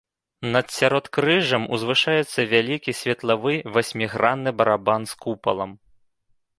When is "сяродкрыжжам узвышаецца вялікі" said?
0.77-2.97